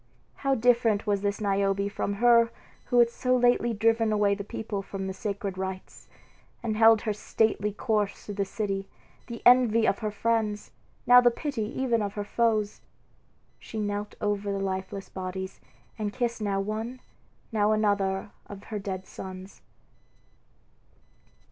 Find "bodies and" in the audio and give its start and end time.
15.07-16.11